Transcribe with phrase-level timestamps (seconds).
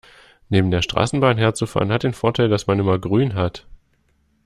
[0.49, 3.67] Neben der Straßenbahn herzufahren, hat den Vorteil, dass man immer grün hat.